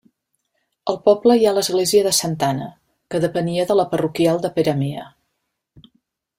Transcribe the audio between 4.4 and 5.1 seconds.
de Peramea.